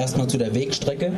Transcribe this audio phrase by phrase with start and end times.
[0.00, 1.12] Erstmal zu der Wegstrecke.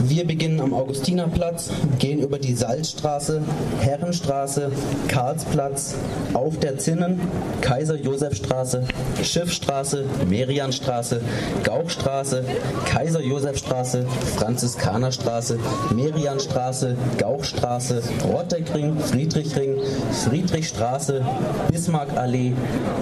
[0.00, 3.40] Wir beginnen am Augustinerplatz, gehen über die Salzstraße,
[3.78, 4.72] Herrenstraße,
[5.06, 5.94] Karlsplatz,
[6.34, 7.20] auf der Zinnen,
[7.60, 8.82] Kaiser-Josef-Straße,
[9.22, 11.20] Schiffstraße, Merianstraße,
[11.62, 12.44] Gauchstraße,
[12.86, 14.06] Kaiser-Josef-Straße,
[14.36, 15.60] Franziskanerstraße,
[15.94, 19.76] Merianstraße, Gauchstraße, Rotteckring, Friedrichring,
[20.24, 21.24] Friedrichstraße,
[21.70, 22.54] Bismarckallee,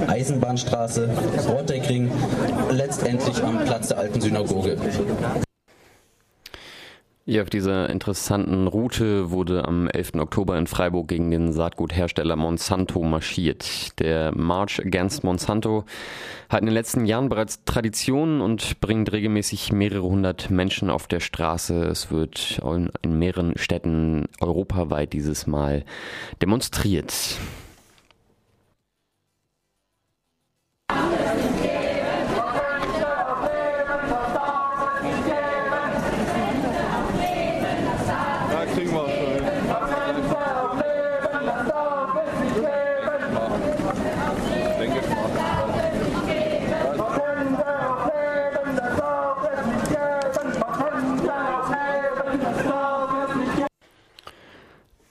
[0.06, 1.08] Eisenbahnstraße,
[1.48, 2.10] Rotteckring,
[2.70, 4.49] letztendlich am Platz der alten Synagoge.
[7.26, 10.14] Ja, auf dieser interessanten Route wurde am 11.
[10.16, 14.00] Oktober in Freiburg gegen den Saatguthersteller Monsanto marschiert.
[14.00, 15.84] Der March Against Monsanto
[16.48, 21.20] hat in den letzten Jahren bereits Traditionen und bringt regelmäßig mehrere hundert Menschen auf der
[21.20, 21.84] Straße.
[21.84, 22.60] Es wird
[23.02, 25.84] in mehreren Städten europaweit dieses Mal
[26.42, 27.14] demonstriert.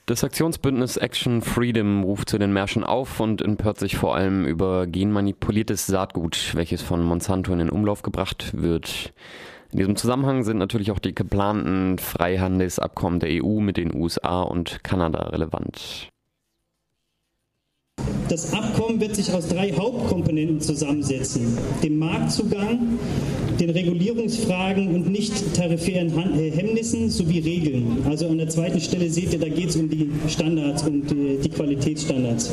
[0.09, 4.87] Das Aktionsbündnis Action Freedom ruft zu den Märschen auf und empört sich vor allem über
[4.87, 9.13] genmanipuliertes Saatgut, welches von Monsanto in den Umlauf gebracht wird.
[9.71, 14.83] In diesem Zusammenhang sind natürlich auch die geplanten Freihandelsabkommen der EU mit den USA und
[14.83, 16.09] Kanada relevant.
[18.29, 21.55] Das Abkommen wird sich aus drei Hauptkomponenten zusammensetzen.
[21.83, 22.97] Dem Marktzugang,
[23.59, 28.03] den Regulierungsfragen und nicht tarifären äh, Hemmnissen sowie Regeln.
[28.09, 31.49] Also an der zweiten Stelle seht ihr, da geht es um die Standards und die
[31.49, 32.51] Qualitätsstandards.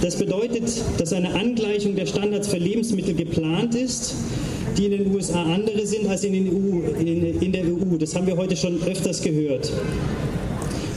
[0.00, 0.64] Das bedeutet,
[0.98, 4.14] dass eine Angleichung der Standards für Lebensmittel geplant ist,
[4.76, 7.96] die in den USA andere sind als in, EU, in, in der EU.
[7.98, 9.72] Das haben wir heute schon öfters gehört.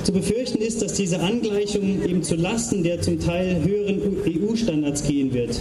[0.04, 5.34] Zu befürchten ist, dass diese Angleichung eben zu Lasten der zum Teil höheren EU-Standards gehen
[5.34, 5.60] wird.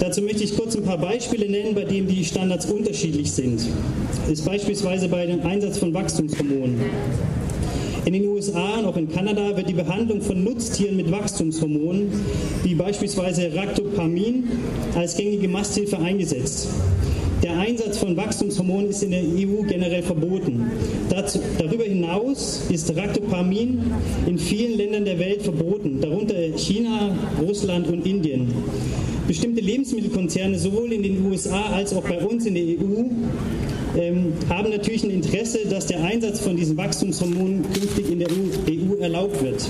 [0.00, 3.60] Dazu möchte ich kurz ein paar Beispiele nennen, bei denen die Standards unterschiedlich sind.
[4.22, 6.80] Das ist beispielsweise bei dem Einsatz von Wachstumshormonen.
[8.06, 12.10] In den USA und auch in Kanada wird die Behandlung von Nutztieren mit Wachstumshormonen,
[12.62, 14.44] wie beispielsweise Ractopamin,
[14.94, 16.68] als gängige Masthilfe eingesetzt.
[17.42, 20.70] Der Einsatz von Wachstumshormonen ist in der EU generell verboten.
[21.08, 23.80] Dazu, darüber hinaus ist Ractopamin
[24.26, 28.48] in vielen Ländern der Welt verboten, darunter China, Russland und Indien.
[29.26, 33.04] Bestimmte Lebensmittelkonzerne sowohl in den USA als auch bei uns in der EU
[33.98, 39.00] ähm, haben natürlich ein Interesse, dass der Einsatz von diesen Wachstumshormonen künftig in der EU
[39.00, 39.66] erlaubt wird.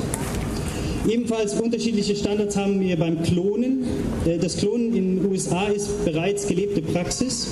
[1.09, 3.85] Ebenfalls unterschiedliche Standards haben wir beim Klonen.
[4.27, 7.49] Äh, das Klonen in den USA ist bereits gelebte Praxis,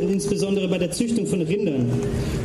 [0.00, 1.86] insbesondere bei der Züchtung von Rindern.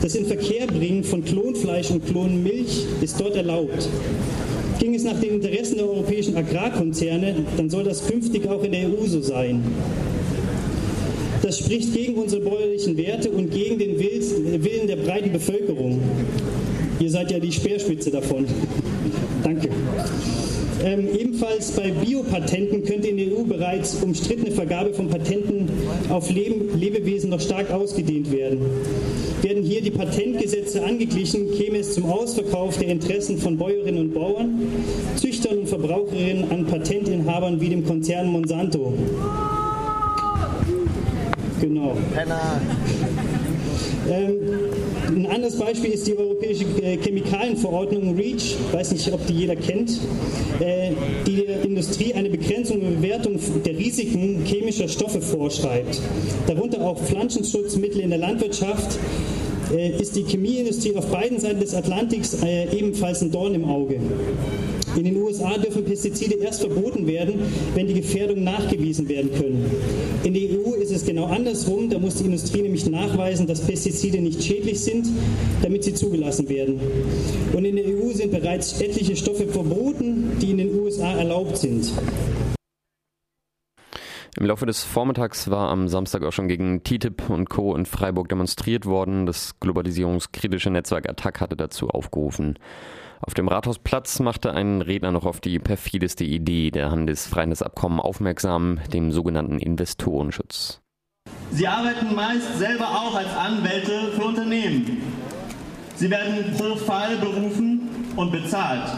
[0.02, 3.88] Das Inverkehrbringen von Klonfleisch und Klonmilch ist dort erlaubt.
[4.80, 8.88] Ging es nach den Interessen der europäischen Agrarkonzerne, dann soll das künftig auch in der
[8.90, 9.62] EU so sein.
[11.44, 16.00] Das spricht gegen unsere bäuerlichen Werte und gegen den Willen der breiten Bevölkerung.
[17.00, 18.46] Ihr seid ja die Speerspitze davon.
[19.44, 19.69] Danke.
[20.84, 25.69] Ähm, ebenfalls bei Biopatenten könnte in der EU bereits umstrittene Vergabe von Patenten
[26.09, 28.62] auf Leben, Lebewesen noch stark ausgedehnt werden.
[29.44, 34.59] Werden hier die Patentgesetze angeglichen, käme es zum Ausverkauf der Interessen von Bäuerinnen und Bauern,
[35.17, 38.94] Züchtern und Verbraucherinnen an Patentinhabern wie dem Konzern Monsanto.
[41.59, 41.95] Genau.
[42.18, 42.31] Ähm,
[44.08, 49.92] ein anderes Beispiel ist die europäische äh, Chemikalienverordnung REACH, weiß nicht, ob die jeder kennt,
[50.59, 50.92] äh,
[51.28, 56.02] die der Industrie eine Begrenzung und Bewertung der Risiken chemischer Stoffe vorschreibt.
[56.47, 58.97] Darunter auch Pflanzenschutzmittel in der Landwirtschaft,
[59.74, 62.38] äh, ist die Chemieindustrie auf beiden Seiten des Atlantiks
[62.72, 64.00] ebenfalls ein Dorn im Auge.
[64.96, 67.40] In den USA dürfen Pestizide erst verboten werden,
[67.75, 69.72] wenn die Gefährdungen nachgewiesen werden können.
[70.24, 71.90] In der EU ist es genau andersrum.
[71.90, 75.07] Da muss die Industrie nämlich nachweisen, dass Pestizide nicht schädlich sind,
[75.62, 76.80] damit sie zugelassen werden.
[77.54, 81.92] Und in der EU sind bereits etliche Stoffe verboten, die in den USA erlaubt sind.
[84.38, 87.75] Im Laufe des Vormittags war am Samstag auch schon gegen TTIP und Co.
[87.75, 89.25] in Freiburg demonstriert worden.
[89.25, 92.57] Das globalisierungskritische Netzwerk Attac hatte dazu aufgerufen.
[93.23, 99.12] Auf dem Rathausplatz machte ein Redner noch auf die perfideste Idee der Handelsfreihandelsabkommen aufmerksam, dem
[99.12, 100.81] sogenannten Investorenschutz.
[101.51, 105.03] Sie arbeiten meist selber auch als Anwälte für Unternehmen.
[105.95, 108.91] Sie werden pro Fall berufen und bezahlt.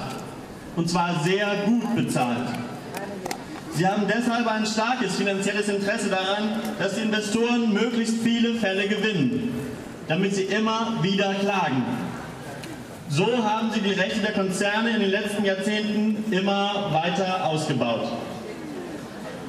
[0.78, 2.48] Und zwar sehr gut bezahlt.
[3.76, 9.50] Sie haben deshalb ein starkes finanzielles Interesse daran, dass die Investoren möglichst viele Fälle gewinnen,
[10.08, 11.84] damit sie immer wieder klagen.
[13.16, 18.08] So haben sie die Rechte der Konzerne in den letzten Jahrzehnten immer weiter ausgebaut.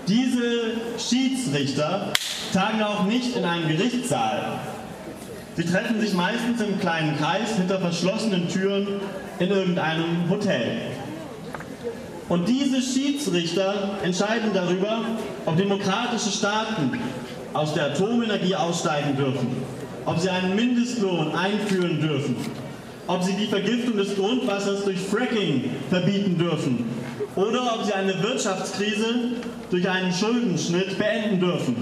[0.06, 2.12] Diese Schiedsrichter
[2.52, 4.58] tagen auch nicht in einem Gerichtssaal.
[5.56, 9.00] Sie treffen sich meistens im kleinen Kreis hinter verschlossenen Türen
[9.38, 10.82] in irgendeinem Hotel.
[12.28, 15.06] Und diese Schiedsrichter entscheiden darüber,
[15.46, 16.98] ob demokratische Staaten
[17.54, 19.56] aus der Atomenergie aussteigen dürfen,
[20.04, 22.36] ob sie einen Mindestlohn einführen dürfen,
[23.06, 26.84] ob sie die Vergiftung des Grundwassers durch Fracking verbieten dürfen
[27.36, 29.32] oder ob sie eine Wirtschaftskrise
[29.70, 31.76] durch einen Schuldenschnitt beenden dürfen.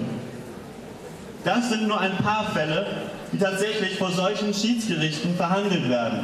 [1.44, 2.86] Das sind nur ein paar Fälle,
[3.32, 6.20] die tatsächlich vor solchen Schiedsgerichten verhandelt werden.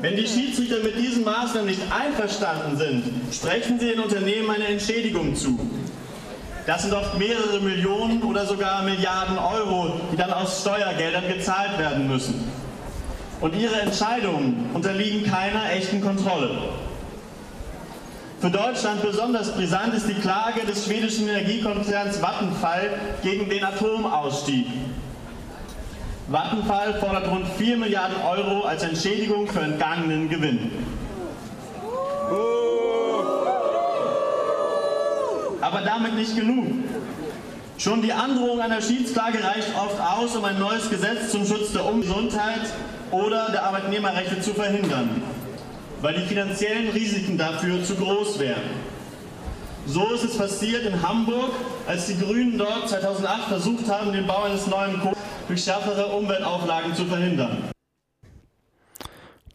[0.00, 3.02] Wenn die Schiedsrichter mit diesen Maßnahmen nicht einverstanden sind,
[3.32, 5.58] sprechen sie den Unternehmen eine Entschädigung zu.
[6.66, 12.06] Das sind oft mehrere Millionen oder sogar Milliarden Euro, die dann aus Steuergeldern gezahlt werden
[12.06, 12.44] müssen.
[13.40, 16.50] Und ihre Entscheidungen unterliegen keiner echten Kontrolle.
[18.40, 22.90] Für Deutschland besonders brisant ist die Klage des schwedischen Energiekonzerns Vattenfall
[23.22, 24.66] gegen den Atomausstieg.
[26.28, 30.70] Vattenfall fordert rund 4 Milliarden Euro als Entschädigung für entgangenen Gewinn.
[35.60, 36.66] Aber damit nicht genug.
[37.76, 41.84] Schon die Androhung einer Schiedsklage reicht oft aus, um ein neues Gesetz zum Schutz der
[41.84, 42.70] Umgesundheit
[43.10, 45.22] oder der Arbeitnehmerrechte zu verhindern,
[46.00, 48.62] weil die finanziellen Risiken dafür zu groß wären.
[49.86, 51.50] So ist es passiert in Hamburg,
[51.88, 55.16] als die Grünen dort 2008 versucht haben, den Bau eines neuen Kohle
[55.48, 57.70] durch schärfere Umweltauflagen zu verhindern.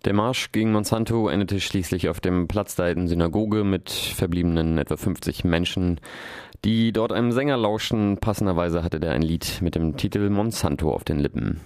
[0.04, 4.98] Der Marsch gegen Monsanto endete schließlich auf dem Platz der alten Synagoge mit verbliebenen etwa
[4.98, 6.00] 50 Menschen,
[6.64, 8.18] die dort einem Sänger lauschten.
[8.18, 11.62] Passenderweise hatte der ein Lied mit dem Titel Monsanto auf den Lippen.